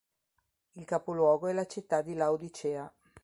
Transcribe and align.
Il 0.77 0.83
capoluogo 0.85 1.45
è 1.45 1.53
la 1.53 1.67
città 1.67 2.01
di 2.01 2.15
Laodicea. 2.15 2.91